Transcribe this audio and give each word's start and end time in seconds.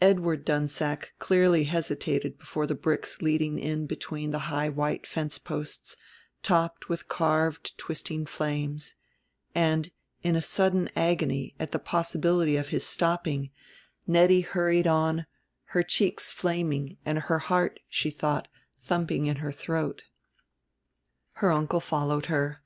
Edward 0.00 0.46
Dunsack 0.46 1.12
clearly 1.18 1.64
hesitated 1.64 2.38
before 2.38 2.66
the 2.66 2.74
bricks 2.74 3.20
leading 3.20 3.58
in 3.58 3.84
between 3.86 4.30
the 4.30 4.38
high 4.48 4.70
white 4.70 5.06
fence 5.06 5.36
posts 5.36 5.98
topped 6.42 6.88
with 6.88 7.08
carved 7.08 7.76
twisting 7.76 8.24
flames; 8.24 8.94
and, 9.54 9.90
in 10.22 10.34
a 10.34 10.40
sudden 10.40 10.88
agony 10.96 11.54
at 11.60 11.72
the 11.72 11.78
possibility 11.78 12.56
of 12.56 12.68
his 12.68 12.86
stopping, 12.86 13.50
Nettie 14.06 14.40
hurried 14.40 14.86
on, 14.86 15.26
her 15.76 15.82
cheeks 15.82 16.32
flaming 16.32 16.96
and 17.04 17.18
her 17.18 17.40
heart, 17.40 17.80
she 17.86 18.10
thought, 18.10 18.48
thumping 18.78 19.26
in 19.26 19.36
her 19.44 19.52
throat. 19.52 20.04
Her 21.32 21.52
uncle 21.52 21.80
followed 21.80 22.24
her. 22.32 22.62